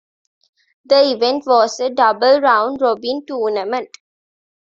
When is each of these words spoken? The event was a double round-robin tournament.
The 0.85 1.11
event 1.13 1.43
was 1.45 1.79
a 1.79 1.91
double 1.91 2.41
round-robin 2.41 3.23
tournament. 3.27 3.99